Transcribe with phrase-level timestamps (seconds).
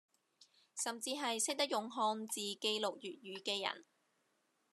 [0.73, 3.85] 甚至係識得用漢字記錄粵語嘅人